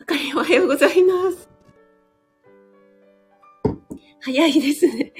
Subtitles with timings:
[0.00, 1.48] あかりおはようございます。
[4.20, 5.12] 早いですね。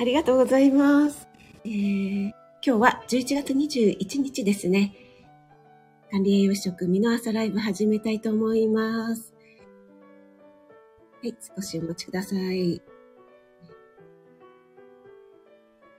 [0.00, 1.28] ありがとうございます。
[1.64, 2.32] えー、今
[2.62, 4.94] 日は11月21日ですね。
[6.10, 9.34] 管理栄養食身の朝ライブ始めたいと思います。
[11.20, 12.80] はい、少しお待ちください。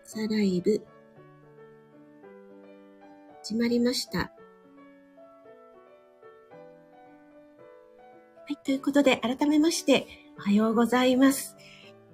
[0.05, 0.81] 朝ライブ、
[3.49, 4.19] 始まりました。
[4.19, 4.29] は
[8.47, 10.05] い、ということで、改めまして、
[10.37, 11.57] おはようございます。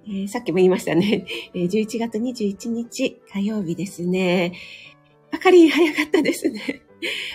[0.06, 1.64] えー、さっきも言いましたねえ。
[1.64, 4.54] 11月21日火曜日ですね。
[5.30, 6.80] あかり早かったですね。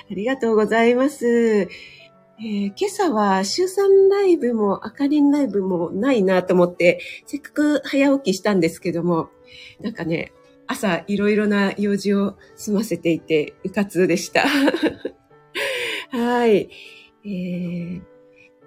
[0.09, 1.27] ありがとうございます。
[1.27, 9.29] えー、今朝は週3ライブもあかりんライブもないなと思って、せっかく早起きしたんですけども、
[9.79, 10.33] なんかね、
[10.71, 14.45] 朝いろいろな用事を済ませていて、うかつでした。
[16.11, 16.69] はい。
[17.25, 18.01] えー、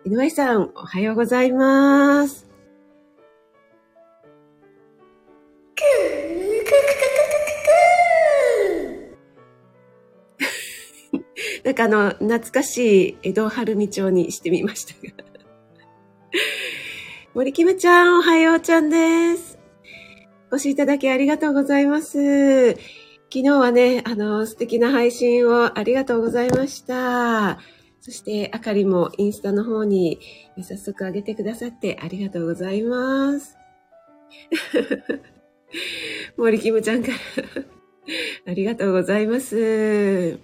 [0.04, 2.46] 井上さん、おはようございます。
[11.64, 15.24] なんかあの、懐かしい江戸晴美町にしてみましたが。
[17.32, 19.53] 森キムちゃん、おはようちゃんです。
[20.54, 22.74] お越しいただきありがとうございます。
[22.74, 27.58] 昨日はね、あの、素敵な配信をありがとうございました。
[28.00, 30.20] そして、あかりもインスタの方に
[30.62, 33.58] 早速上げてくださってありがとうございます。
[36.38, 37.16] 森キムちゃんから
[38.46, 40.38] ありがとうございます。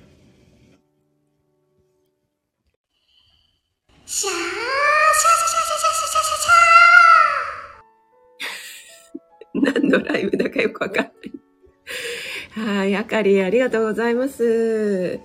[9.75, 11.15] 何のライブだかよくわかんない。
[12.77, 15.21] はい、あかりありがとうございます。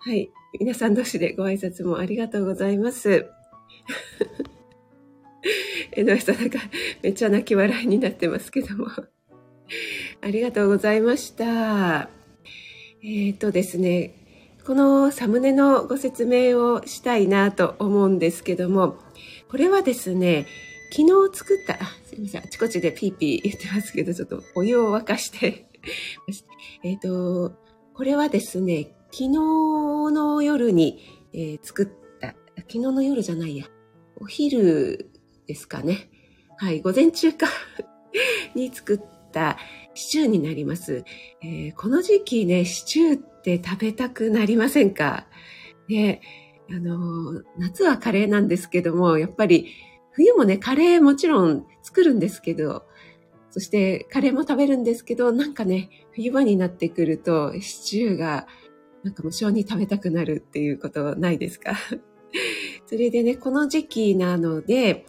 [0.00, 3.26] はい、皆さん同士でご挨拶もありがとうございます。
[5.92, 6.58] えのさんなんか
[7.02, 8.88] めっちゃ泣き笑いになってますけども。
[10.20, 12.08] ありがとうございました。
[13.02, 14.14] えっ、ー、とですね、
[14.66, 18.96] このサムネのご説明をしたいなと思うんですけども、
[19.48, 20.46] これはですね、
[20.90, 25.66] 昨日作った、あすいません、あちこちでピーピー言ってますけど、ちょっとお湯を沸かして
[26.82, 27.52] えっと、
[27.94, 31.00] これはですね、昨日の夜に、
[31.32, 31.88] えー、作っ
[32.20, 33.66] た、昨日の夜じゃないや、
[34.16, 35.10] お昼
[35.46, 36.10] ですかね。
[36.58, 37.46] はい、午前中か
[38.54, 39.58] に作った
[39.94, 41.04] シチューになります。
[41.42, 45.26] えー、この時期ね、シチューって食べたくなりませんか？
[45.88, 46.20] ね、
[46.70, 49.68] あの、夏はカレーなんですけども、やっぱり
[50.16, 52.84] 冬もね、カレーもちろん作るんですけど、
[53.50, 58.46] そしてカレーも食べるんですけど、なんかね、冬場になってくるとシチューが
[59.02, 61.74] なんか無性に食べたくなるっていうことないですか？
[62.86, 65.04] それでね、この時期なので、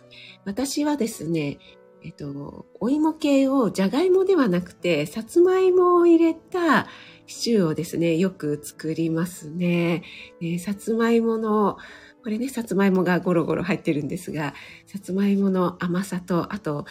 [0.45, 1.57] 私はですね、
[2.03, 6.87] えっと、お芋系をじゃがいもではなくて、さつまいもを入れた
[7.25, 10.03] シチューをですね、よく作りますね。
[10.41, 11.77] えさつまいもの、
[12.27, 14.53] これね、さつまいもがゴロゴロ入ってるんですが、
[14.85, 16.83] さつまいもの甘さと、あと、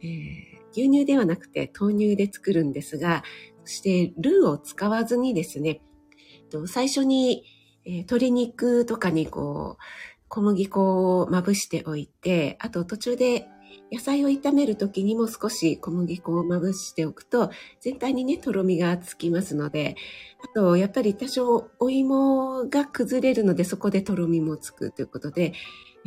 [0.00, 3.24] えー、牛乳ではなくて豆乳で作るんですが、
[3.64, 5.80] そしてルーを使わずにですね、
[6.68, 7.42] 最初に、
[7.84, 9.82] えー、鶏肉とかにこう、
[10.28, 13.48] 小麦粉をまぶしておいて、あと途中で
[13.94, 17.50] 野菜を炒める時にも少し小麦粉をまぶしておくと、
[17.80, 19.94] 全体にね、とろみがつきますので、
[20.42, 25.52] あと、やっぱり多少お芋が崩れるので、そこでとろみもつくということで、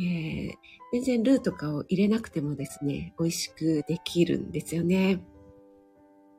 [0.00, 0.52] えー、
[0.92, 5.22] 全然ルーとかを入れなくてもですね、美味しくできるんですよね。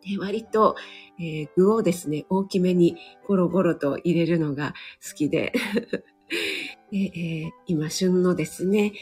[0.02, 0.76] で割と、
[1.20, 4.74] えー、具をですね、大きめにゴロゴロと入れるのが
[5.06, 5.52] 好きで
[6.92, 8.94] で、えー、今旬のですね、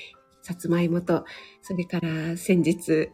[0.48, 1.26] さつまいもと、
[1.62, 3.10] それから先日、先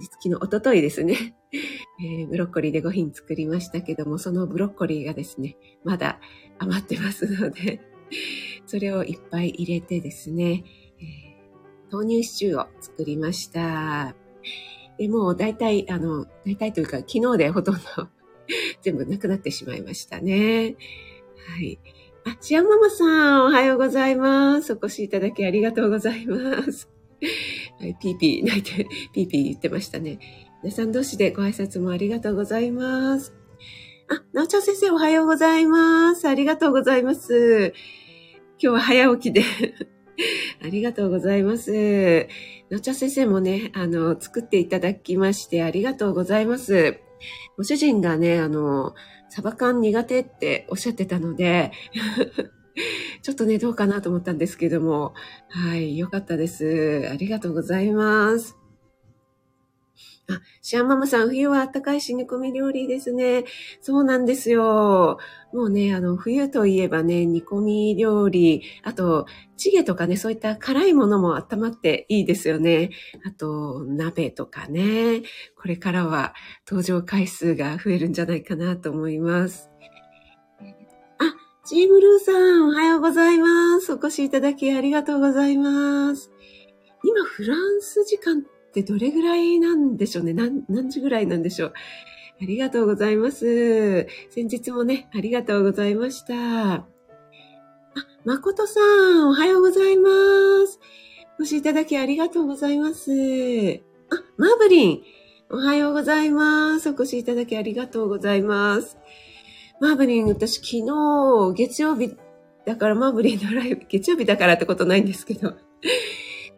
[0.00, 1.36] 日、昨日、おとといですね、
[2.00, 6.18] えー、ブロッコリーで5品作りましたけども、そのブロッコリーがですね、まだ
[6.58, 7.82] 余ってますので、
[8.64, 10.64] それをいっぱい入れてですね、
[10.98, 14.16] えー、豆乳シチューを作りました。
[14.96, 17.80] でもう大体、あの、大体というか昨日でほとんど
[18.80, 20.76] 全部なくなってしまいましたね。
[21.46, 21.78] はい。
[22.28, 23.04] あ、シアママさ
[23.38, 24.74] ん、おはようございます。
[24.74, 26.90] お越しいただきありがとうございます。
[27.80, 30.18] はい、ピーピー泣いて、 ピーピー言ってましたね。
[30.62, 33.34] 皆さん同士でご挨拶もありがとうございます。
[34.08, 36.28] あ、なおちゃん先生おはようございます。
[36.28, 37.72] ありがとうございます。
[38.60, 39.42] 今日は早起きで
[40.62, 42.26] ありがとうございます。
[42.68, 47.00] なおちゃん先生もね、あの、作っていただきましてありがとうございます。
[47.56, 48.94] ご主人がね、あの、
[49.28, 51.72] サバ缶苦手っておっしゃってたので、
[53.22, 55.14] ちょっとね、どうかなと思ったんですけども、
[55.48, 57.08] はい、よかったです。
[57.10, 58.57] ありがとうございます。
[60.30, 63.44] あ、シャンママさん、冬は暖かいし煮込み料理ですね。
[63.80, 65.18] そうなんですよ。
[65.54, 69.24] もうね、あの、冬といえばね、煮込み料理、あと、
[69.56, 72.90] チゲとかね、そういった辛いものも温まっていいですよね。
[73.26, 75.22] あと、鍋とかね。
[75.56, 76.34] これからは
[76.68, 79.70] 登場回数が増えるんじゃないかなと思います。
[81.18, 81.34] あ、
[81.64, 83.94] チームルーさん、おはようございます。
[83.94, 86.30] お越しいただきありがとうございます。
[87.02, 91.72] 今、フランス時間ってどれぐらいなんでしょうね何、何時ぐらいなんでしょう
[92.40, 94.06] ありがとうございます。
[94.30, 96.74] 先日もね、ありがとうございました。
[96.74, 96.86] あ、
[98.24, 100.10] 誠さん、おはようございま
[100.68, 100.78] す。
[101.40, 103.10] お越しいただきありがとうございます。
[103.10, 103.14] あ、
[104.36, 105.02] マーブリン、
[105.50, 106.90] おはようございます。
[106.90, 108.98] お越しいただきありがとうございます。
[109.80, 112.16] マーブリン、私昨日、月曜日、
[112.66, 115.54] だからマーブリンのライブ、月曜日だからってことないんですけど、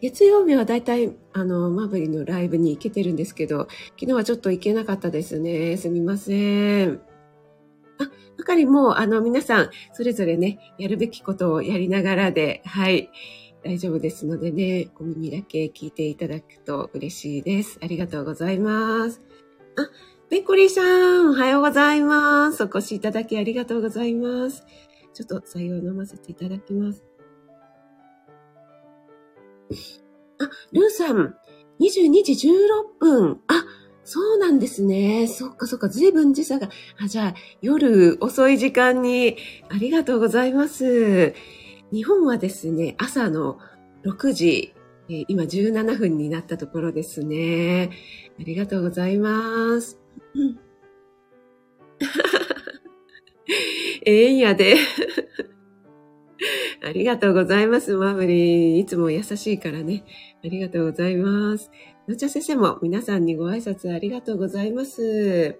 [0.00, 3.68] 月曜日はだいたい、あの、マブリのライブに行けてるんですけど、
[4.00, 5.76] 昨日はちょっと行けなかったですね。
[5.76, 7.00] すみません。
[7.98, 13.10] あ、ばかりもう、あの、皆さん、それぞれね、やるべきことをやりながらで、はい、
[13.62, 17.78] 大丈夫ですのでね、お耳だけ聞いていただくと嬉しいです。
[17.82, 19.20] ありがとうございます。
[19.76, 19.90] あ、
[20.30, 22.62] べっこりさん、おはようございます。
[22.62, 24.64] お越しいただきありがとうございます。
[25.12, 27.09] ちょっと採用飲ませていただきます。
[30.38, 31.34] あ、ルーさん、
[31.80, 33.40] 22時16分。
[33.48, 33.64] あ、
[34.04, 35.26] そうなんですね。
[35.26, 36.68] そっかそっか、随分時差が。
[37.02, 39.36] あ、じゃあ、夜遅い時間に、
[39.68, 41.34] ありがとうございます。
[41.92, 43.58] 日本はですね、朝の
[44.04, 44.74] 6時、
[45.28, 47.90] 今17分になったところですね。
[48.38, 49.98] ありがとうございます。
[50.34, 50.58] う ん、
[54.04, 54.76] ええんやで。
[56.82, 58.80] ありがとうございます、マブリー。
[58.80, 60.02] いつも優しいからね。
[60.42, 61.70] ありがとうございます。
[62.08, 65.58] のちゃ先生も皆さんにご挨拶ありがとうございます。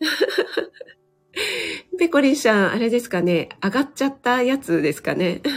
[1.98, 3.50] ペコリンさん、あれですかね。
[3.62, 5.42] 上がっちゃったやつですかね。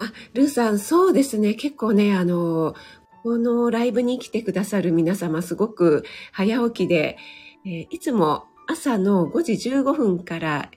[0.00, 1.54] あ、ルーさん、そうですね。
[1.54, 2.74] 結構ね、あの、
[3.22, 7.16] このライブに来てくださる皆様、すごく早起きで、
[7.64, 10.70] えー、いつも朝の5時15分から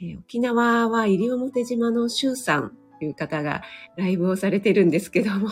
[0.00, 3.62] えー、沖縄は西表島の周さんという方が
[3.96, 5.48] ライブをされてるんですけども、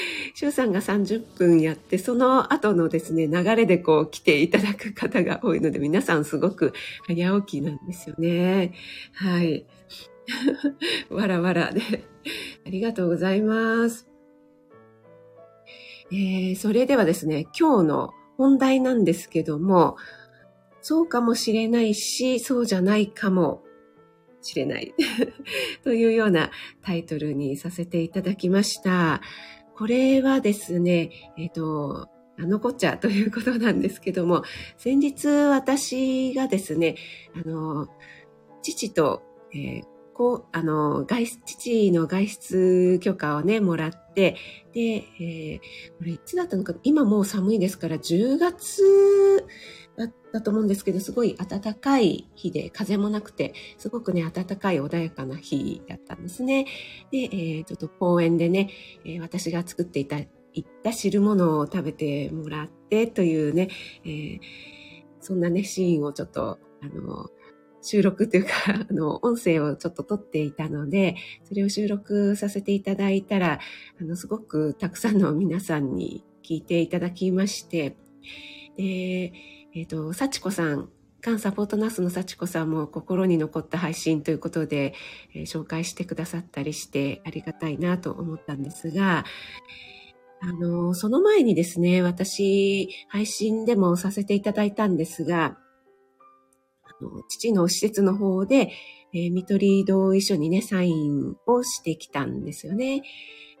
[0.34, 6.72] 周さんが30分やって、その後のですね、流れでこう来ていただく方が多いので、皆さんすごく
[7.06, 8.74] 早起きなんですよね。
[9.14, 9.66] はい。
[11.10, 12.08] わらわらで。
[12.66, 14.08] ありがとうございます。
[16.12, 19.96] えー、それではですね、今日の本題なんですけども、
[20.82, 23.62] そうかもしれないし、そうじゃないかも
[24.42, 24.94] しれない
[25.84, 26.50] というような
[26.82, 29.20] タイトルにさせていただきました。
[29.76, 32.08] これはですね、えっ、ー、と、
[32.38, 34.42] あのこっちゃということなんですけども、
[34.78, 36.96] 先日私がですね、
[37.34, 37.88] あの、
[38.62, 39.22] 父と、
[39.52, 39.82] えー、
[40.20, 44.36] こう、あの、外出、父の外出許可をね、もらって、
[44.74, 44.80] で、
[45.18, 45.58] えー、
[45.96, 48.82] これいつだったのか、今もう寒いですから、10月
[49.96, 56.66] だったと思うんですけど、すごい暖かい日で、風もなくて、すごくね、暖かい穏やかな日だったんですね。
[57.10, 58.68] で、えー、ちょっと公園でね、
[59.06, 60.26] えー、私が作っていた、い
[60.60, 63.68] った汁物を食べてもらってというね、
[64.04, 64.40] えー、
[65.22, 67.30] そんなね、シーンをちょっと、あの、
[67.82, 68.50] 収録というか、
[68.88, 73.60] あの、音声をちょっと撮っていたので、それを収録させていただいたら、
[74.00, 77.96] あの、すごくたくさんの皆さんに聞いていただきまして、
[78.76, 79.32] で、
[79.74, 80.88] えっ、ー、と、幸子さん、
[81.22, 84.94] がんサポートナースの幸子さんも心に残った配信ということで、
[85.34, 89.24] えー、紹介してくださったりしてありがたいなと思ったんですが、
[90.42, 95.58] あの、その前にですね、私、配信でもさせていただいたんですが、
[97.28, 98.72] 父の施設の方で、
[99.12, 103.02] えー、見取り同意書にね、サインをしてきたんですよね。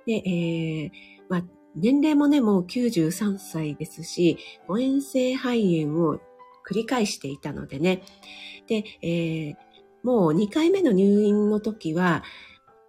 [0.06, 0.90] で、えー、
[1.28, 1.44] まあ、
[1.76, 6.20] 年齢もね、もう93歳ですし、誤嚥性肺炎を
[6.68, 8.02] 繰り返していたのでね。
[8.66, 9.54] で、えー、
[10.02, 12.22] もう2回目の入院の時は、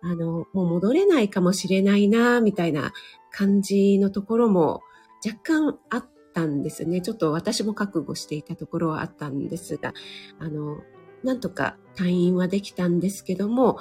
[0.04, 2.92] あの、もう戻れないかもしれないな、みたいな
[3.32, 4.82] 感じのところも
[5.26, 7.02] 若干あったんですね。
[7.02, 9.94] ちょっと私も覚悟していたところはあったんですが、
[10.40, 10.80] あの、
[11.24, 13.78] なんとか退院はできたんですけども、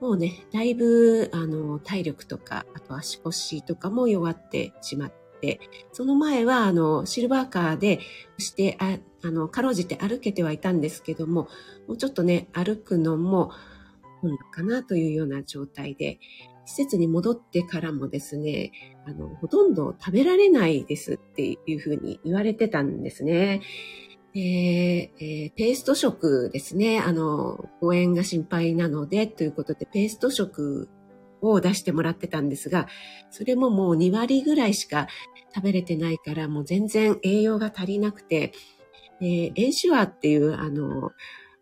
[0.00, 5.60] もうね、だいぶ、あの、体力とか、あと足腰とかも弱ってしまって、
[5.92, 8.00] その前は、あの、シルバーカーで、
[8.38, 11.48] して、ああの、かろうじて歩けてはいたんですけども、
[11.86, 13.52] もうちょっとね、歩くのも、
[14.20, 16.18] 本のかなというような状態で、
[16.66, 18.72] 施設に戻ってからもですね、
[19.06, 23.60] あの、ほとんど食べられないですっていうふうに言われてたんですね。
[24.36, 27.00] えー、えー、ペースト食ですね。
[27.00, 30.88] あの、応援が心配なので、ということで、ペースト食
[31.40, 32.88] を出してもらってたんですが、
[33.30, 35.06] それももう2割ぐらいしか
[35.54, 38.52] 食べれてないから、もう全然栄養が足りなくて、
[39.20, 41.12] えー、練習アっていう、あの、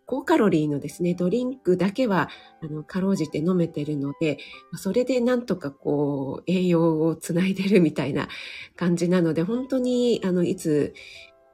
[0.06, 2.28] 高カロリーのですね、ドリンクだけは、
[2.62, 4.38] あの、かろうじて飲めてるので、
[4.74, 8.28] それでなんとかこう、栄養をつないでるみたいな
[8.76, 10.94] 感じなので、本当に、あの、いつ、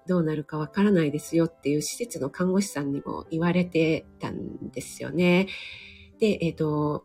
[0.06, 5.48] どうなるかわからないですよっていう施設の看護師さんにも言われてたんですよね。
[6.18, 7.04] で、えっ、ー、と、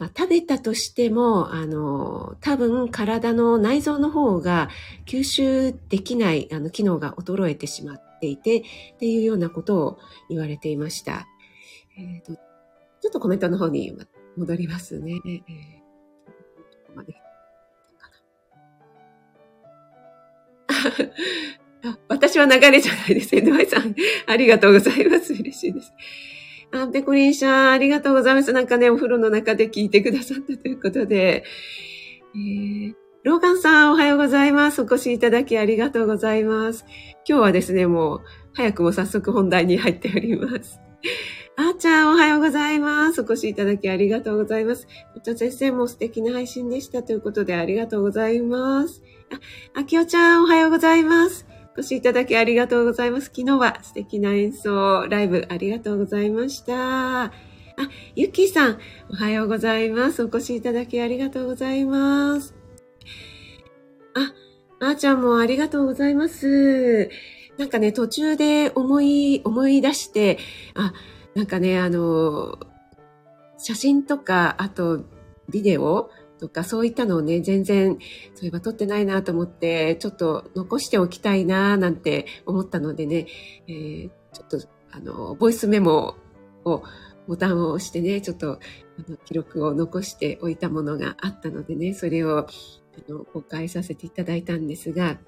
[0.00, 4.68] まあ、食べたとしても、あの、多分体の内臓の方が
[5.06, 8.62] 吸収できないあの機能が衰えてしまってていて、っ
[8.98, 9.98] ていうようなことを
[10.28, 11.26] 言われていました。
[11.98, 13.96] えっ、ー、と、ちょっとコメントの方に
[14.36, 15.20] 戻りますね。
[15.26, 15.44] えー、こ
[16.88, 17.14] こまで
[21.82, 23.34] あ私は流れじゃないです。
[23.34, 23.94] エドワイさん、
[24.26, 25.32] ありがとうございます。
[25.32, 25.92] 嬉しいです。
[26.72, 28.52] あ、ペコリンさん、ありがとうございます。
[28.52, 31.44] なんかね、お風呂の中で聞いてくださったということで。
[32.34, 34.80] えー、ローガンさん、おはようございます。
[34.80, 36.86] お越しいただきありがとうございます。
[37.28, 38.20] 今日はですね、もう、
[38.54, 40.80] 早くも早速本題に入っております。
[41.56, 43.20] あーちゃん、おはようございます。
[43.20, 44.88] お越しいただきありがとうございます。
[45.14, 49.02] お茶先生も素敵な配信でしたということでありがとうございます。
[49.74, 51.46] あ、あきおちゃん、おはようございます。
[51.76, 53.26] お越しいただきありがとうございます。
[53.26, 57.24] 昨日は素敵な演奏、ライブありがとうございました。
[57.24, 57.32] あ、
[58.16, 58.78] ゆきさん、
[59.10, 60.22] おはようございます。
[60.22, 62.59] お越しいただきありがとうございます。
[64.14, 64.32] あ、
[64.80, 67.10] あーちゃんもありがとうございます。
[67.58, 70.38] なんかね、途中で思い、思い出して、
[70.74, 70.92] あ、
[71.34, 72.58] なんかね、あの、
[73.58, 75.04] 写真とか、あと、
[75.50, 77.98] ビデオとかそういったのをね、全然、
[78.34, 83.26] そういえば撮ってないなと思って、ちょっと残しておきたいななんて思ったのでね、
[83.68, 86.16] えー、ちょっと、あの、ボイスメモ
[86.64, 86.82] を、
[87.28, 88.58] ボタンを押してね、ちょっと、あ
[89.10, 92.46] の、記録を残しておいたものがあったのでね、それを、
[92.96, 95.18] あの、公開させていただいたんですが、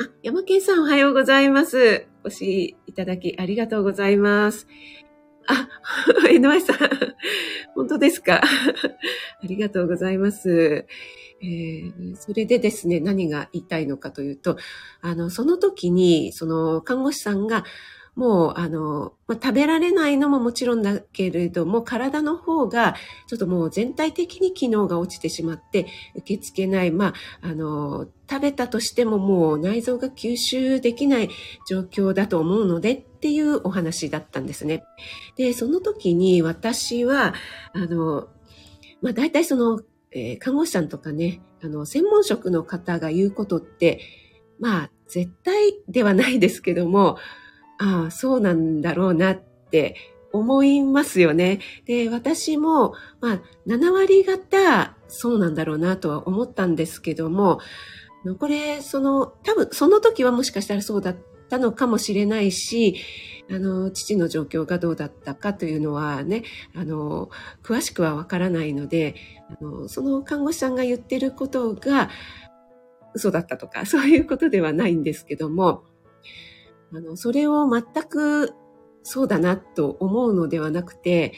[0.00, 2.06] あ、山健さんおはようございます。
[2.24, 4.66] お越しいただきありがとうございます。
[5.46, 5.68] あ、
[6.30, 6.76] NY さん、
[7.74, 8.40] 本当ですか？
[8.44, 10.86] ありがとうございます。
[11.40, 14.56] えー、それでですね、何が言いたいのかというと、
[15.00, 17.64] あの、その時に、その看護師さんが、
[18.18, 22.96] もう、あの、まあ、食べられないのももちろんだけれども、体の方が、
[23.28, 31.30] ちょっともう全体的に機能が落ちてしまって、受け付けない、まあ、あの、食べたとしてももう内臓が吸収できない
[31.68, 34.82] 状況だと思うのでっていうお話だったんですね。
[35.36, 37.34] で、その時に私は、
[37.72, 38.26] あの、
[39.00, 44.00] まあ、大体その、えー、看護師さんとかね、あの、専門職の方が言うことって、
[44.58, 47.18] まあ、絶対ではないですけども、
[47.78, 49.96] ああ、そうなんだろうなって
[50.32, 51.60] 思いますよね。
[51.86, 57.60] で、私も、まあ、7割方、そうなんだろうなとは思ったんですけども、
[58.38, 61.16] これ、その、多分、その時はもしかしたらそうだっ
[61.48, 62.96] たのかもしれないし、
[63.50, 66.42] あの、父の状況がどうだったかというのはね、
[66.74, 67.30] あの、
[67.62, 69.14] 詳しくはわからないので、
[69.60, 72.10] あの、その看護師さんが言ってることが
[73.14, 75.84] 嘘だったとか、そういうことではないんですけども、
[76.92, 78.54] あの、それを全く
[79.02, 81.32] そうだなと思うのではなくて、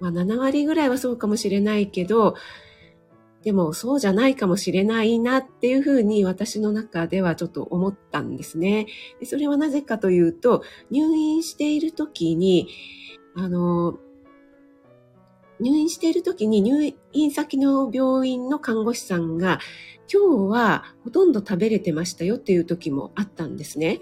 [0.00, 2.34] まあ7割ぐらいはそうかもしれないけど、
[3.42, 8.86] でもそうじゃないかもしれないなっていうふうに私の中ではちょっと思ったんですね。
[9.20, 12.68] でそれはなぜかというと、入院している時に、
[13.36, 13.98] あの、
[15.60, 19.58] 入院している時に入院先の病院の看護師さんが
[20.12, 24.00] 今日はほとんど食べれてましたよっていう時もあったんですね。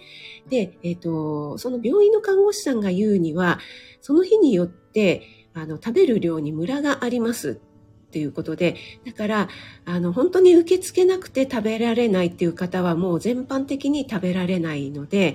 [0.48, 3.58] で、えっ、ー、と、その病院の看護師さんが言うには、
[4.00, 5.22] その日によって、
[5.54, 7.60] あの、食べる量にムラがあります
[8.14, 9.48] っていうことで、だから、
[9.84, 15.34] あの、本当に受け付けなくて食べられないっていう方はもう全般的に食べられないので、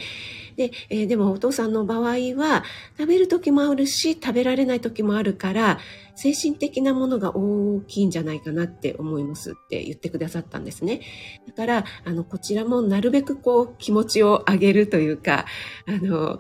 [0.56, 2.02] で、えー、でもお父さんの場合
[2.38, 2.64] は、
[2.98, 5.80] 食べる時もあるし、食べられない時もあるから、
[6.16, 11.02] 精神的なものが大きいんじゃないかなって思いますって言ってくださったんですね。
[11.48, 15.46] だから、あの、こちらもなるべくこう気持ちを上げるというか、
[15.86, 16.40] あの、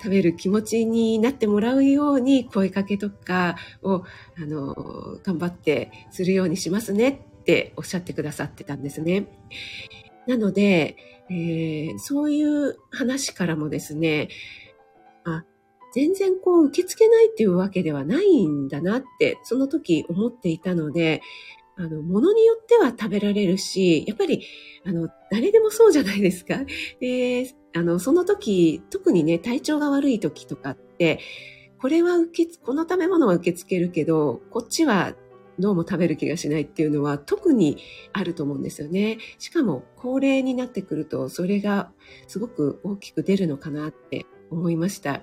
[0.00, 4.04] 食べる気持ちになってもらうように声かけとかを、
[4.36, 4.74] あの、
[5.24, 7.08] 頑張ってするようにしますね
[7.40, 9.26] っておっしゃってくださってたんですね。
[10.26, 10.96] なので、
[11.30, 14.28] えー、そういう話からもですね、
[15.24, 15.44] あ、
[15.94, 21.22] 全然こう受け付けないっていうわけではないんだなって、その時思っていたので、
[21.76, 24.44] あの、ものによっては食べられるし、やっぱり、
[24.84, 26.60] あの、誰でもそうじゃないですか。
[27.00, 31.20] で、あの、その時、特にね、体調が悪い時とかって、
[31.80, 35.14] これは受け、この食べ物は受け付けるけど、こっちは
[35.58, 37.78] どうも食べる気がしないっていうのは特に
[38.12, 39.18] あると思うんですよね。
[39.38, 41.90] しかも高齢になってくるとそれが
[42.26, 45.22] すごく大きく出るのかなって思いました。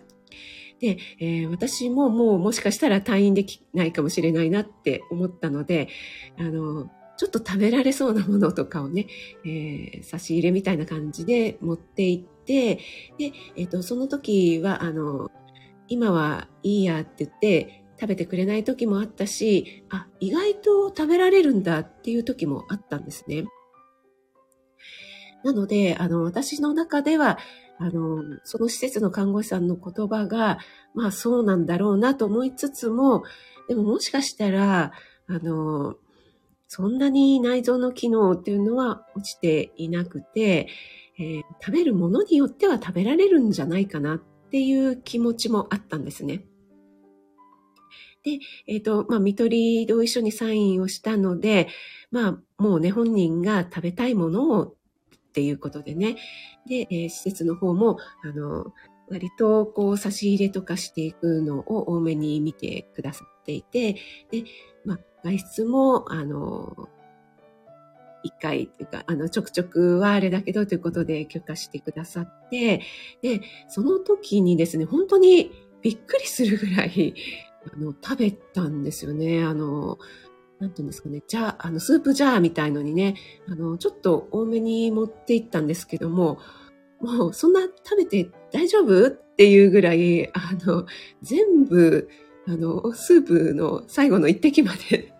[0.79, 5.87] で、えー、私ももうもしかしたら退院できないかもしれないなって思ったので、
[6.37, 9.07] あの、ちょっと食べられそうなものとかをね、
[9.45, 12.75] えー、差し入れみたいな感じで持って行って、
[13.17, 15.31] で、えっ、ー、と、その時は、あの、
[15.87, 23.45] 今はいいやって言って、食べてくれない時もあったし、あ、意外と食べられるんだっていう時もあったんですね。
[25.43, 27.37] なので、あの、私の中では、
[27.77, 30.59] あの、その施設の看護師さんの言葉が、
[30.93, 33.23] まあそうなんだろうなと思いつつも、
[33.67, 34.91] でももしかしたら、
[35.27, 35.95] あの、
[36.67, 40.67] そんなに内臓の機能っていうのは落ちていなくて、
[41.17, 44.17] えー、食べるものによっては食べられるんじゃないかなっ
[44.51, 46.45] ていう気持ちもあったんですね。
[48.23, 51.67] で、えっ、ー、と、まあ、見取りと一緒にサインをしたので、
[52.11, 54.73] まあ、もうね、本人が食べたいものをっ
[55.33, 56.15] ていうことでね、
[56.67, 58.73] で、えー、施設の方も、あの、
[59.07, 63.93] 割とこう差し入れとかしていくのを多めに見てくださっていて、
[64.31, 64.43] で、
[64.83, 66.89] まあ、外出も、あの、
[68.25, 72.81] 一回っていうか、あの、ちょくちょくはあれだけどということで許可してくださって、
[73.21, 75.51] で、その時にですね、本当に
[75.83, 77.13] びっくりするぐらい、
[77.71, 79.43] あの、食べたんですよね。
[79.43, 79.99] あの、
[80.59, 83.15] なんていうんですかね、じゃあ、あの、スープジャーみたいのにね、
[83.47, 86.39] あの、ちょっと多めに持っていったんですけども、
[86.99, 90.85] もう、そんな食べて大丈夫っていうぐらい、あの、
[91.21, 92.09] 全部、
[92.47, 95.14] あの、スープの最後の一滴まで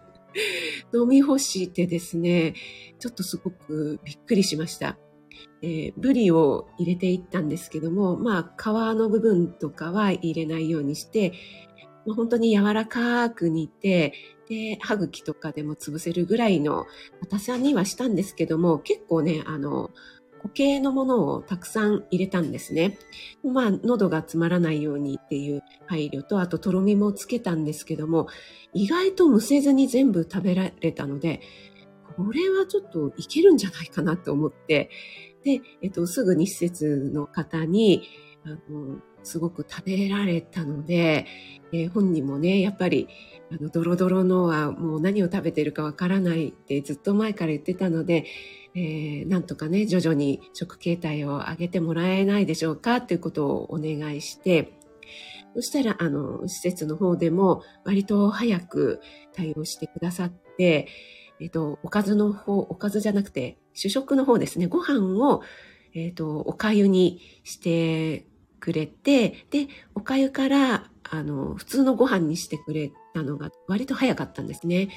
[0.93, 2.53] 飲み干してですね、
[2.99, 4.97] ちょっとすごくびっくりしました。
[5.61, 11.33] えー、ブリを入れていったんですけども、まあ、皮の部分とかは入れないようにして、
[12.05, 14.13] まあ、本当に柔らかく煮て、
[14.47, 16.85] で、歯茎とかでも潰せるぐらいの
[17.21, 19.91] 硬さにはしたんですけども、結構ね、あの、
[20.45, 22.99] 固形のものをたくさん入れたんですね。
[23.43, 28.27] まあ、喉が詰まらないようにっていう配慮と、あととろみもつけたんですけども、
[28.71, 31.41] 意外とむせずに全部食べられたので、
[32.15, 34.91] これはちょっといけるんじゃないかなと思って、
[35.43, 38.03] で、えっと、すぐに施設の方に、
[38.45, 41.25] あの、すごく食べられたので、
[41.73, 43.07] えー、本人もね、やっぱり、
[43.51, 48.25] あの、ドロドロのはもう何を食べてるかわからないってずっと前から言ってたので、
[48.75, 54.73] えー、なんとかね、徐々に食形態を上げてもらえないでしょうかっていうことをお願いして、
[55.55, 58.99] そしたら、あの、施設の方でも割と早く
[59.33, 60.89] 対応してくださって、
[61.39, 65.41] えっ、と、おかずの方、おかずじゃなくて、主食の方ですね、ご飯を、
[65.93, 68.25] えっ、と、おかゆにして
[68.59, 74.89] くれて、で、おかゆから、あの、普通のご飯にしてくれたのが割と早かったんですね。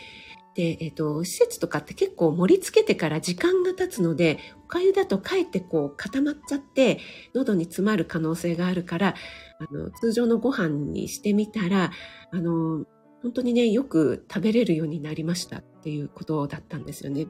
[0.58, 6.98] で、えっ、ー、と、施設とかって結構盛り付けてから時間が経つので、おかゆだとかえってこう固まっちゃって、
[7.32, 9.14] 喉に詰まる可能性があるから、
[9.60, 11.92] あの、通常のご飯にしてみたら、
[12.32, 12.86] あの、
[13.22, 17.28] 本当にね、よく食べれるようになりましたっていうことだったんですよね。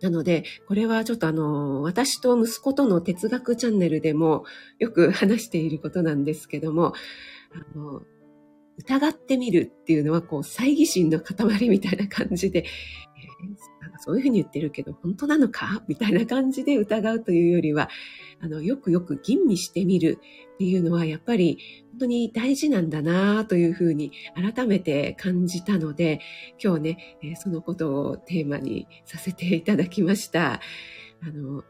[0.00, 4.46] なので、これはちょっとあの、私と息子との哲学チャンネルでも
[4.80, 6.92] よく話していることなんですけども、
[7.54, 8.02] あの、
[8.78, 15.84] 疑ってみるっていうのは、こう、猜疑心の塊みたいな感じで、えー、なんかそういうふうに言ってるけど、本当なのか？
[15.88, 17.90] みたいな感じで疑うというよりは、
[18.40, 20.18] あの、よくよく吟味してみる
[20.54, 21.58] っていうのは、やっぱり
[21.90, 26.20] 本当に大事なんだなというふうに改めて感じたので、
[26.62, 30.60] 今日ね、えー、そのことをテーマにさせていただきました。
[31.22, 31.62] あの、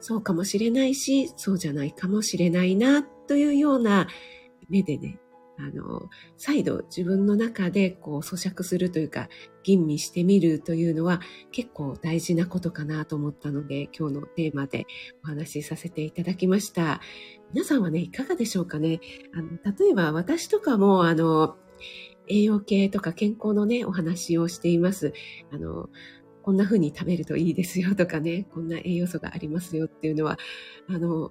[0.00, 4.06] そうかもしれないし、そうじゃないかもしれないな、というような
[4.68, 5.18] 目でね、
[5.58, 9.28] あの、再度自分の中でこう咀嚼するというか、
[9.62, 11.20] 吟味してみるというのは
[11.52, 14.86] 結構大事なことかなと思ったので、今日のテーマで
[15.24, 17.00] お話しさせていただきました。
[17.52, 19.00] 皆さんはね、いかがでしょうかね？
[19.34, 21.56] あの例えば私とかも、あの、
[22.28, 25.12] 栄養系とか健康のね、お話をしています。
[25.52, 25.90] あの、
[26.42, 30.38] こんな風に食べるといいですよとかね、こんな栄養素がありますよっていうのは、
[30.88, 31.30] あの、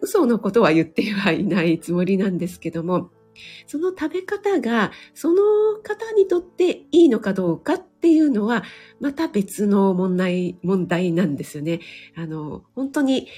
[0.00, 3.10] 嘘のことは言ってはいないつもりなんですけども、
[3.66, 5.42] その食べ方がその
[5.82, 8.64] 方にとっていいのかどうかっていうのは
[9.00, 11.80] また別の問題、問題なんですよね。
[12.16, 13.28] あの、本当に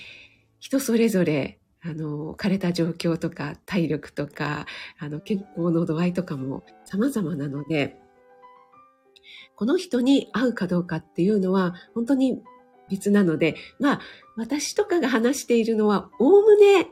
[0.59, 4.65] 人それぞれあの、枯れた状況とか体力とか、
[4.99, 7.97] あの、健康の度合いとかも様々なので、
[9.55, 12.43] この人に合うかどうかっていうのは本当に
[12.91, 14.01] 別なので、まあ、
[14.37, 16.89] 私とかが話しているのは、おおむね、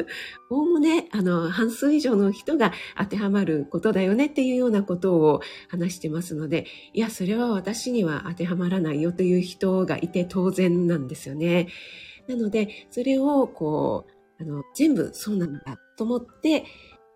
[0.48, 11.68] おおむね、あの、半数以上の人が当てはまることだよねっていうようなことを話してますので、いや、それは私には当てはまらないよという人がいて当然なんですよね。
[12.28, 14.06] なので、それを、こ
[14.38, 16.64] う、あの、全部そうなんだと思って、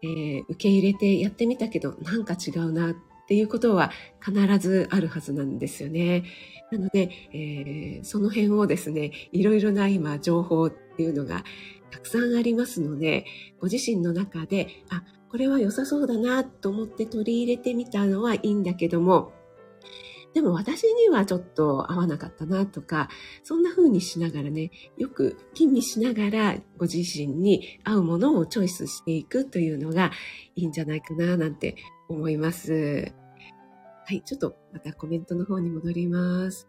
[0.02, 2.94] えー、受け入れてやってみたけど、なんか違うなっ
[3.30, 6.24] っていうことは必ずあるはずなんですよね。
[6.72, 11.44] なので、えー、その辺をですね、いろいろな今情報っていうのが
[11.92, 13.24] たくさんありますので、
[13.60, 19.32] ご自身の中で、あ、これは良さそうだなと思って取り入れてみたのはいいんだけども、
[20.34, 23.10] でも私にはちょっと合わなかったなとか、
[23.44, 30.10] そんな風にしながらね、よく吟味しながらご自身に合うものをチョイスしていくというのが
[30.56, 31.76] いいんじゃないかななんて
[32.08, 33.12] 思います。
[34.10, 36.66] はい、ちょっとまたコメントの方に戻ります。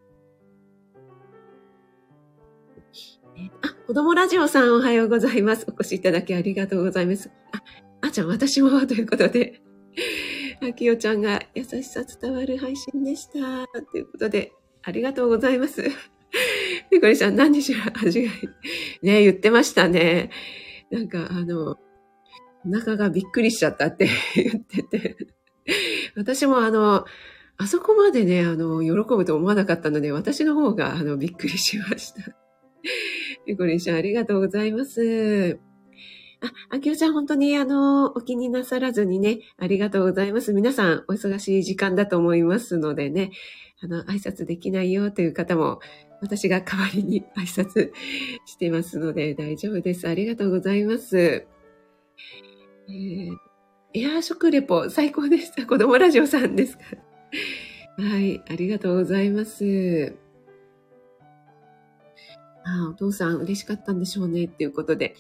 [3.63, 5.65] あ、子供ラジオさんおはようございます。
[5.67, 7.31] お越しいただきありがとうございます。
[7.51, 9.59] あ、あちゃん私もということで、
[10.61, 13.33] あきよちゃんが優しさ伝わる配信でした。
[13.89, 14.51] ということで、
[14.83, 15.81] ありがとうございます。
[16.91, 18.49] ペコリさん何にしろ味がいい。
[19.01, 20.29] ね言ってましたね。
[20.91, 25.17] なんかあの、お腹がびっくりしちゃったって 言ってて。
[26.15, 27.05] 私もあの、
[27.57, 32.35] あそこまでね、あの、喜ぶと思わなかったので、私の方が、あの、びっくりしました。
[33.45, 35.59] ゆこりんしゃん、ありがとうございます。
[36.41, 40.53] あ、あきおちゃん、本当にあの、お気になさらずにね、ありがとうございます。
[40.53, 43.29] 皆さん、お忙しい時間だと思いますのでね、
[43.83, 45.81] あの、挨拶できないよという方も、
[46.19, 47.91] 私が代わりに挨拶
[48.45, 50.07] してますので大丈夫です。
[50.07, 51.17] ありがとうございます。
[51.17, 53.50] えー
[53.93, 55.65] エアー食レポ最高でした。
[55.67, 56.83] 子供ラジオさんですか。
[57.97, 60.15] はい、ありがとうございます。
[62.63, 65.15] あお父さん嬉しかったんでしょうねっていうことで。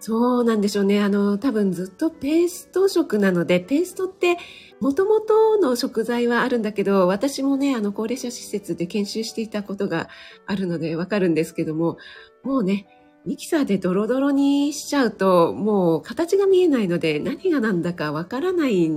[0.00, 1.02] そうなんでしょうね。
[1.02, 4.36] あの、多分ずっとペースト食なので、ペーストって
[4.80, 10.08] 元々の食材はあるんだけど、私もね、あの、高齢者施設で研修していたことが
[10.46, 11.98] あるのでわかるんですけども、
[12.44, 12.86] もうね、
[13.26, 18.90] ミキサーでドロドロにしちゃうと、もう形が見えないので何が何だかわからない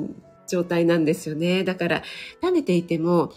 [0.47, 1.63] 状態なんですよね。
[1.63, 2.03] だから
[2.41, 3.33] 食べていても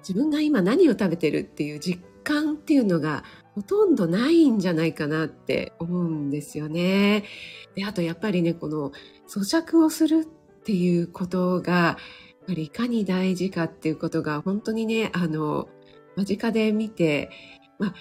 [0.00, 7.24] 自分が今何を食べてるっていう実感っていうのがほとんどないんじゃないかなって思うんですよね。
[7.74, 8.92] で、あとやっぱりね、この
[9.28, 11.96] 咀嚼をするっていうことが、やっ
[12.48, 15.68] ぱりいかに大事かっていうことが本当にね、あの、
[16.16, 17.30] 間近で見て、
[17.78, 17.94] まあ、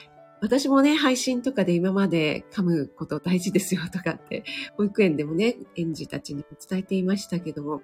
[0.46, 4.44] 私もね、配信とかで今まで噛むこと大事ですよとかって、
[4.78, 7.82] 保育園でもね、園児たちに伝えていましたけども、やっ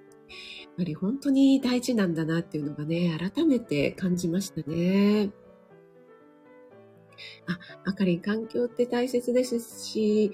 [0.77, 5.31] ぱり本当に大事なんだなっていうのがね、改めて感じましたね。
[7.47, 10.31] あ、あかりん、環境って大切ですし、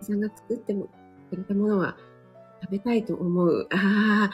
[0.00, 0.88] さんが作っても
[1.28, 1.98] くれたものは
[2.62, 3.68] 食べたいと思う。
[3.70, 4.32] ああ、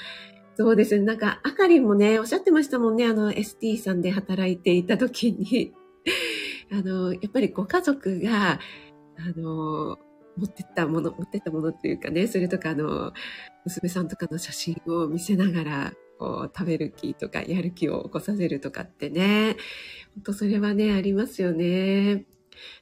[0.55, 1.05] そうですね。
[1.05, 3.05] なんか、あかりんもね、おっしゃってましたもんね。
[3.07, 5.75] あの、ST さんで働いていた時に。
[6.73, 8.59] あの、やっぱりご家族が、あ
[9.37, 9.99] の、
[10.37, 13.13] 持ってったもの、持ってったものっていうかね、それとかあの、
[13.65, 19.57] 娘さんとかの写真を見せながら、こう、食べる気とか、やる気を起こさせるとかってね、
[20.15, 22.25] 本当それはね、ありますよね。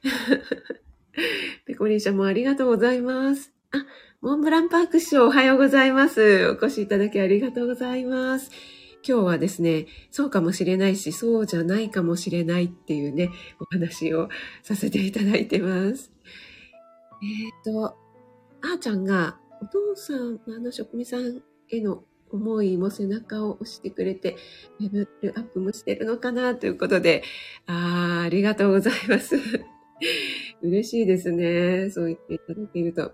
[1.65, 3.51] ペコリンシャもありがとうございます。
[3.71, 3.85] あ、
[4.21, 6.47] モンブランパーク師匠おはようございます。
[6.49, 8.51] お越しいただきありがとうございます。
[9.07, 14.29] 今日はですね、そうかもしれないし、そうじゃないかもしれないっていうね、お話を
[14.63, 16.11] させていただいてます。
[17.23, 17.97] えっ、ー、と、
[18.61, 24.37] あーちゃんが、お父さん、あの職味さんへの思いも背中を押してくれて、
[24.79, 27.23] レベルアップもしてるのかなということで、
[27.65, 29.35] ああ、ありがとうございます。
[30.61, 31.89] 嬉しいですね。
[31.89, 33.13] そう言っていただけると。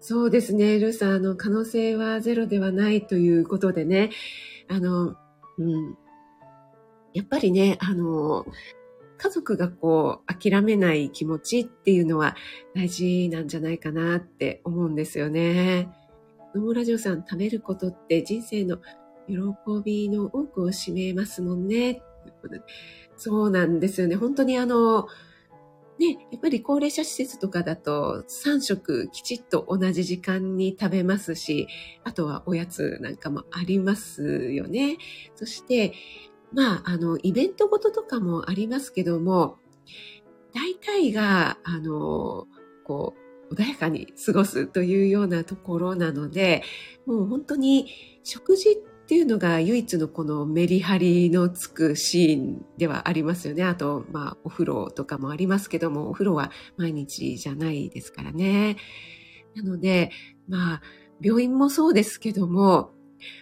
[0.00, 4.10] そうですね、ルーさん、あの、可能性はゼロではないということでね、
[4.68, 5.16] あの、
[5.58, 5.96] うん。
[7.14, 8.46] やっぱりね、あの、
[9.16, 12.36] 家族がこう、諦めない気持ちっていうのは
[12.74, 15.88] 大事なんじゃないかなって思うんですよね。
[16.54, 18.78] 野村ジオさん、食べることって人生の
[19.26, 19.34] 喜
[19.84, 22.02] びの多くを占めますもんね。
[23.16, 24.16] そうなんですよね。
[24.16, 25.08] 本当にあの、
[25.98, 31.66] ね、やっぱり高齢者施設とかだと3食きちっと同じ時間に食べますし、
[32.04, 34.98] あとはおやつなんかもありますよね。
[35.34, 35.92] そして、
[36.52, 39.58] まあ、あの、イベントごととかもありますけども、
[40.54, 42.46] 大体が、あの、
[42.84, 43.14] こ
[43.50, 46.62] う、穏やかに過ごすというようなところなので、
[47.06, 47.88] もう本当に
[48.22, 53.64] 食事っっていうのが唯一のこのメリハリのつくシーンではありますよね。
[53.64, 58.76] あと、まあ、お風呂とかもありますけども、お風呂は毎日じゃないですからね。
[59.54, 60.10] なので、
[60.46, 60.82] まあ、
[61.22, 62.90] 病院もそうですけども、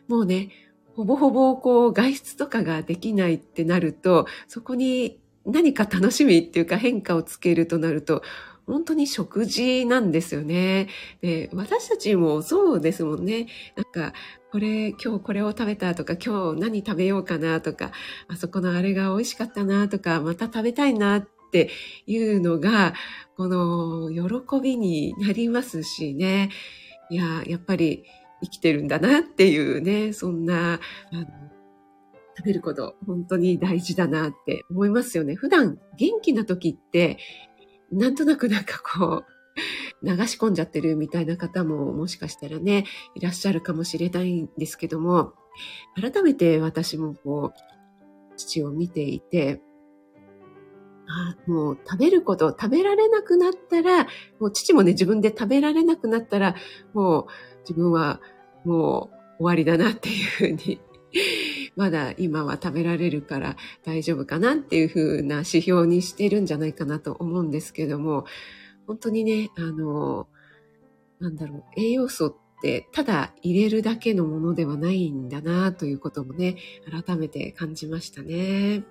[0.07, 0.50] もうね、
[0.94, 8.22] ほぼほぼこう外出とかができないってなると、そこに何か楽しみっていうか変化をつけるとなると、
[8.66, 10.88] 本当に食事なんですよね。
[11.20, 13.46] で、私たちもそうですもんね。
[13.76, 14.12] なんか、
[14.50, 17.92] これ、今日これを食べたとか、今日何食べようかなとか、
[18.29, 21.70] あそこのあれが美味しかったなとか、また食べたいなって
[22.07, 22.94] いうのが、
[23.37, 26.50] この喜びになりますしね。
[27.09, 28.05] いや、やっぱり
[28.42, 30.81] 生きてるんだなっていうね、そんな、
[32.38, 35.35] 食べること本当に大事だなって思いますよね。
[35.35, 37.18] 普段元気な時って、
[37.92, 45.33] なんとなくなんかこう、流し込んじゃってるみたいな方ももしかしたらね、いらっしゃるかもしれないんですけども、
[46.01, 49.61] 改めて私もこう、父を見ていて、
[51.09, 54.05] あもう食べること、食べられなくなったら、
[54.40, 56.57] もう父もね、自分で食べられなくなったら、
[56.92, 57.27] もう
[57.61, 58.20] 自分は
[58.64, 60.81] もう終わりだなっていうふうに
[61.76, 68.24] まだ今は食べられるから大丈夫かなっていう風な指標にしてるんじゃないかなと思うんですけども、
[68.86, 70.26] 本当にね、あの、
[71.20, 76.56] なんだろう、栄養素ってただ入れるだけのものではないんだなということもね、
[77.06, 78.84] 改めて感じましたね。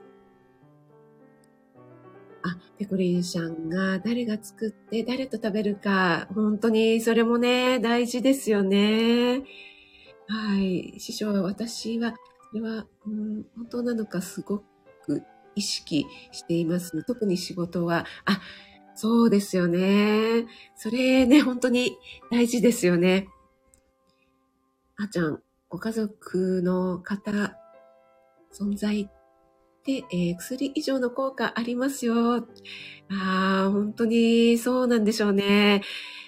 [2.43, 9.43] あ、ペコリンさんが誰が作って誰と食べるか、本当にそれもね、大事ですよね。
[10.27, 10.93] はい。
[10.99, 12.13] 師匠は私は、
[12.55, 14.63] れは、うん、本当なのかすご
[15.05, 15.23] く
[15.55, 18.41] 意識しています、特に仕事は、あ、
[18.95, 20.45] そうですよね。
[20.75, 21.97] それね、本当に
[22.31, 23.27] 大事ですよね。
[24.97, 27.57] あーちゃん、ご家族の方、
[28.53, 29.07] 存在っ
[29.83, 32.37] て、えー、薬以上の効果ありますよ。
[32.37, 35.81] ああ、本当にそうなんでしょうね。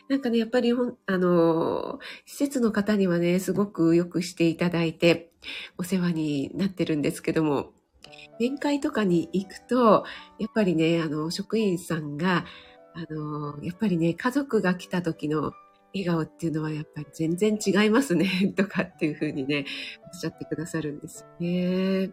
[0.10, 5.32] なんかね、やっぱりあの、施設の方にはね、すごくよくしていただいて、
[5.78, 7.74] お世話になってるんですけども、
[8.40, 10.06] 面会とかに行くと、
[10.40, 12.46] やっぱりね、あの、職員さんが、
[12.94, 15.52] あの、やっぱりね、家族が来た時の
[15.94, 19.66] 笑顔っていうのはやっぱり全然違いますね、 とかっていうふうにね、
[20.06, 22.12] おっしゃってくださるんですね。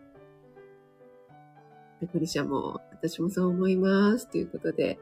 [2.00, 4.28] ペコリシャも、私もそう思います。
[4.28, 4.98] ということで、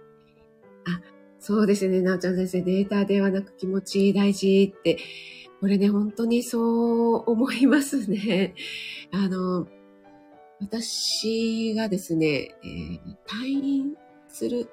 [0.85, 1.00] あ、
[1.42, 4.96] そうですね、なおちゃん先生、データではなく気持ち大事って、
[5.61, 8.55] これね、本当にそう思いますね。
[9.11, 9.66] あの、
[10.61, 13.96] 私がですね、えー、退院
[14.28, 14.68] する、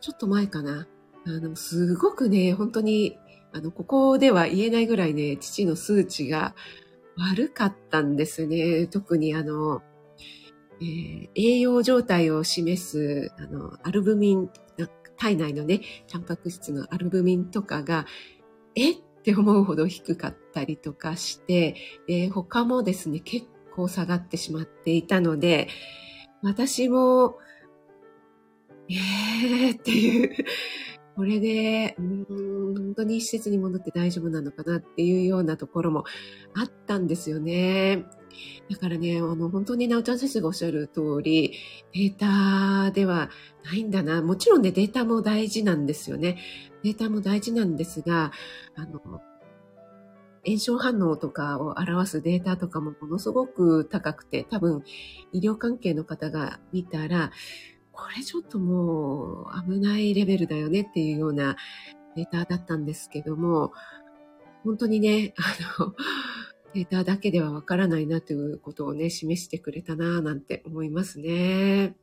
[0.00, 0.88] ちょっと前かな。
[1.26, 3.18] あの、すごくね、本当に、
[3.52, 6.54] あの、ここでは言えないぐらいね、父の数値が
[7.18, 8.86] 悪かったんですね。
[8.86, 9.82] 特にあの、
[10.80, 14.50] えー、栄養状態を示す、あの、アルブミン
[15.18, 18.06] 体内のね、タンパク質のアルブミンとかが、
[18.74, 18.92] え？
[18.92, 21.74] って思うほど低かったりとかして、
[22.06, 25.68] で他もですね、結構下がってしまっていたので、
[26.42, 27.36] 私も、
[28.88, 30.36] えーっていう
[31.18, 32.24] これで、うん、
[32.76, 36.04] 本当に施設に戻って大丈夫なのかなっていうようなところも
[36.54, 38.04] あったんですよね。
[38.70, 41.54] だからね、あの、本当になおちゃん先生がおっしゃる通り、
[41.92, 43.30] データでは
[43.64, 44.22] ないんだな。
[44.22, 46.38] もちろんね、データも大事なんですよね。
[46.84, 48.30] データも大事なんですが、
[48.76, 49.00] あの、
[50.46, 54.84] 炎症反応とかを表すデータとかもものすごく高くて、多分
[55.32, 57.32] 医療関係の方が見たら、
[57.98, 61.56] これちょっともう危ないレベルだよねっていうような
[62.14, 63.72] データだったんですけども、
[64.62, 65.96] 本当にね、あの、
[66.74, 71.96] データだけではわからないなということをね、示してくれたなぁなんて思いますね。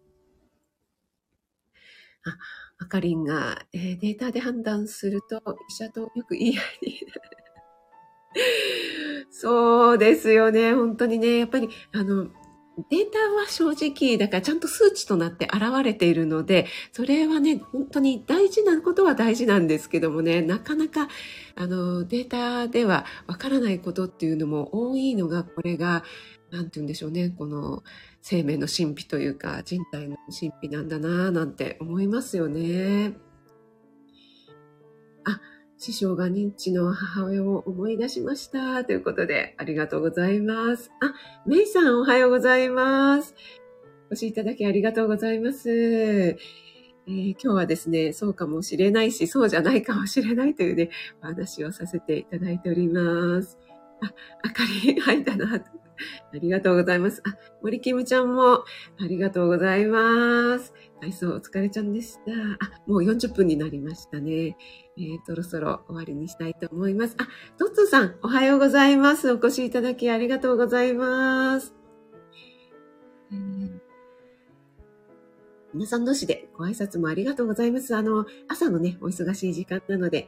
[2.26, 2.38] あ、
[2.78, 5.38] あかりんが、えー、データで判断すると
[5.70, 7.22] 医者とよく言い合いになる。
[9.32, 10.74] そうですよね。
[10.74, 11.38] 本当にね。
[11.38, 12.28] やっぱり、あの、
[12.90, 21.08] データは正直、だからちゃんと数値となって現れているので、それはね、本当に大事なことは大事なんですけどもね、なかなか、
[21.56, 26.04] あの、データではわからないことっていうのも多いのが、これが、
[26.52, 27.84] なんて言うんでしょうね、この
[28.22, 33.14] 生命の神秘というか、人体の神秘なんだなぁなんて思いますよね。
[35.24, 35.40] あ、
[35.78, 38.86] 師匠が認知の母親を思い出しました。
[38.86, 40.92] ということで、ありがとうございます。
[41.02, 41.14] あ、
[41.46, 43.36] メイさんおはようございます。
[44.10, 46.38] お越しいただきありがとうございます。
[47.08, 50.90] えー、今日はですね、そうかもしれないし、そうじゃないかもしれないというね、
[51.22, 53.60] お話をさせていただいております。
[54.02, 54.12] あ、
[54.46, 55.56] 明かり入ったな。
[55.56, 57.22] ありがとうございます。
[57.26, 58.66] あ、森キムちゃんもあ
[59.08, 60.74] りがとうございます。
[61.06, 62.32] 体操お疲れちゃんでした。
[62.60, 64.58] あ、もう40分になりましたね。
[64.98, 67.16] えー、そろそろ終わりにしたいと思います。
[67.20, 67.28] あ、
[67.60, 69.32] トットさん、おはようございます。
[69.32, 71.76] お越しいただきありがとうございます。
[73.32, 73.80] えー、
[75.76, 77.96] 皆さん同士でご挨拶もありがとうございます。
[77.96, 80.28] あの、朝のね、お忙しい時間なので、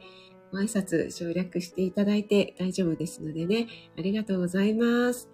[0.52, 3.66] ご挨拶省略していただいて大丈夫ですのでね、
[3.98, 5.28] ありがとうございます。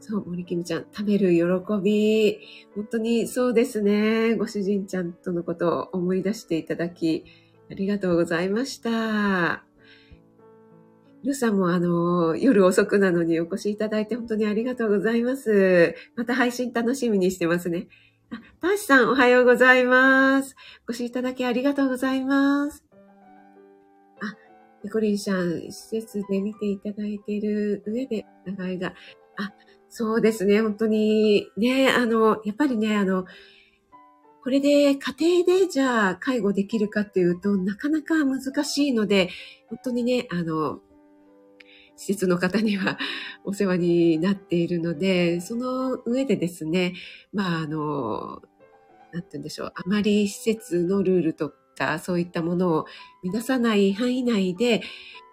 [0.00, 1.44] そう、森キムちゃん、食べる喜
[1.82, 2.38] び。
[2.74, 4.34] 本当にそうですね。
[4.34, 7.24] ご主人ちゃんとのことを思い出していただき、
[7.70, 9.64] ありがとうございました。
[11.22, 15.94] ルさんもあの、夜遅くなのにお越しいただいて本当にありがとうございます。
[16.16, 17.88] また配信楽しみにしてますね。
[18.30, 20.56] あ、ターシさんおはようございます。
[20.88, 22.84] お越しいただきありがとうございます。
[24.22, 24.34] あ、
[24.82, 28.94] ペコリンさん、施設で見ていただいている上で、長いが、
[29.36, 29.52] あ、
[29.90, 33.24] そうですね、本当に、ね、あの、やっぱりね、あの、
[34.42, 39.30] これで家庭でじゃあ介護できるかっていうとなかなか難しいので、
[39.68, 40.78] 本当にね、あの、
[41.96, 42.98] 施設の方には
[43.44, 46.94] お世話になっているので、その上でですね、
[47.32, 48.40] まあ、あの、
[49.12, 52.86] なんて言うんでしょう、あまり施設のルールとか、そういったものを
[53.24, 54.82] 乱さない範囲内で、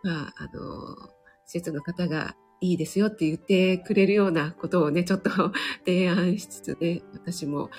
[0.04, 0.98] まあ、あの、
[1.46, 5.30] 施設の方がいいですよって言ってくれるようなことをね、ちょっと
[5.86, 7.70] 提案しつつね、私も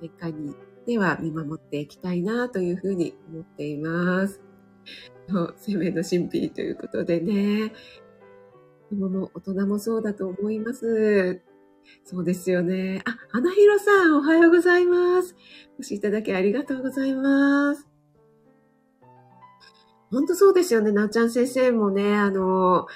[0.00, 0.54] 年間に
[0.86, 4.42] では見守っていきたいなというふうに思っています。
[5.56, 7.72] 生命の神秘ということでね、
[8.90, 11.40] 子供も大人もそうだと思います。
[12.04, 13.02] そうですよね。
[13.04, 15.36] あ、花広さん、おはようございます。
[15.78, 17.88] お越しいただきありがとうございます。
[20.10, 20.92] 本当そうですよね。
[20.92, 22.86] なおちゃん先生もね、あの、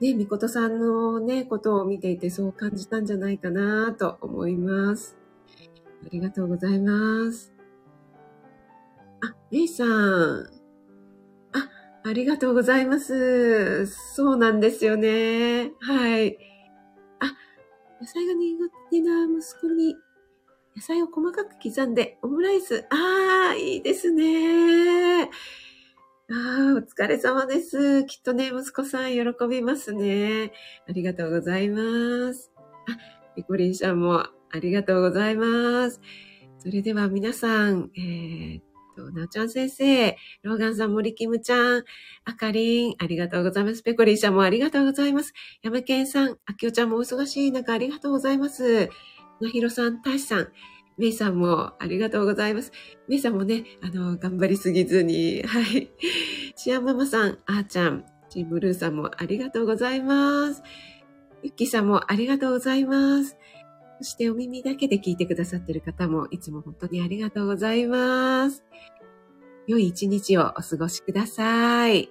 [0.00, 5.16] ね、みことさんのね、ことを見ていてそう感じたんじゃないかなと思います。
[6.06, 7.52] ありがとうございます。
[9.22, 10.46] あ、メイさん。
[11.52, 11.68] あ、
[12.02, 13.86] ありがとうございます。
[13.86, 15.72] そうなんですよね。
[15.80, 16.38] はい。
[17.18, 17.26] あ、
[18.00, 19.96] 野菜が苦手な息子に
[20.74, 22.86] 野菜を細かく刻んでオムライス。
[22.88, 25.28] ああ、いいですね。
[26.32, 28.04] ああ、お疲れ様です。
[28.04, 30.52] きっとね、息子さん喜びますね。
[30.88, 32.52] ありがとうございます。
[32.88, 36.00] あ、ピコリンさんもありがとうございます。
[36.58, 38.60] それでは皆さん、えー、
[38.96, 41.84] と、なおちゃん先生、ローガンさん、森キムちゃん、
[42.24, 43.82] あかりん、ありがとうございます。
[43.82, 45.32] ペコリンさんもありがとうございます。
[45.62, 48.88] 山健さん、あきおちゃんもお忙しい中、ありがとうございます。
[49.40, 50.48] なひろさん、たしさん、
[50.98, 52.72] メイさんもありがとうございます。
[53.08, 55.90] メイさんもね、あの、頑張りすぎずに、はい。
[56.56, 60.62] シアママさん、あーちゃん、チームルーさんもありがとうございます。
[61.42, 63.36] ゆっきーさんもありがとうございます。
[63.98, 68.64] そしてお耳だけで聞いてくださってる方もいつも本当にありがとうございます。
[69.66, 72.10] 良い一日をお過ごしください。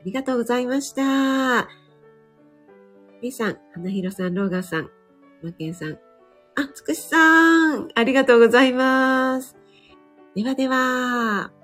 [0.00, 1.68] ありがとうございました。
[3.22, 4.90] みさん、花広さん、ローガンさん、
[5.42, 5.98] マケンさん、
[6.56, 9.56] あ、つくしさん、ありがとうございます。
[10.36, 11.63] ではでは。